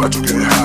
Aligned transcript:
but 0.00 0.14
you 0.14 0.22
get 0.22 0.36
it? 0.36 0.42
high. 0.42 0.59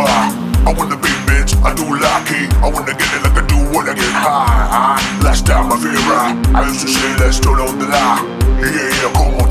I 0.00 0.72
wanna 0.74 0.96
be 0.96 1.08
bitch, 1.28 1.52
I 1.62 1.74
do 1.74 1.84
lucky. 1.84 2.48
I 2.64 2.70
wanna 2.72 2.94
get 2.94 3.12
it 3.12 3.22
like 3.22 3.36
I 3.36 3.46
do 3.46 3.56
when 3.76 3.88
I 3.88 3.94
get 3.94 4.10
high. 4.10 4.98
Last 5.22 5.46
time 5.46 5.70
I 5.70 5.76
feel 5.76 5.92
right, 6.08 6.34
I 6.54 6.66
used 6.66 6.80
to 6.80 6.88
say 6.88 7.16
let's 7.18 7.38
turn 7.38 7.60
on 7.60 7.78
the 7.78 7.86
light. 7.86 8.24
Yeah, 8.60 8.72
yeah, 8.72 9.12
come 9.12 9.34
on. 9.34 9.41